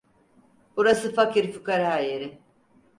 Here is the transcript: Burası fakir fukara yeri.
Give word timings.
Burası 0.77 1.15
fakir 1.15 1.51
fukara 1.51 1.97
yeri. 1.99 2.39